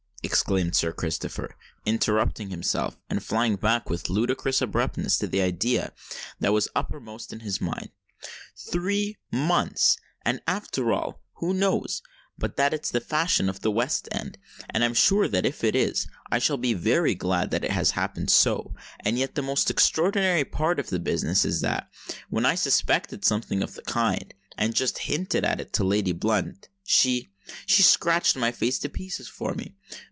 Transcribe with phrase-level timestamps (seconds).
[0.23, 5.91] exclaimed Sir Christopher, interrupting himself, and flying back with ludicrous abruptness to the idea
[6.39, 7.89] that was uppermost in his mind;
[8.55, 9.97] "three months!
[10.23, 12.03] And, after all, who knows
[12.37, 14.37] but that it's the fashion at the West End;
[14.69, 17.91] and I'm sure that if it is, I shall be very glad that it has
[17.91, 18.75] happened so.
[19.03, 23.73] And yet the most extraordinary part of the business is that—when I suspected something of
[23.73, 27.27] the kind, and just hinted at it to Lady Blunt—she—she
[27.83, 29.75] scratched my face to pieces for me.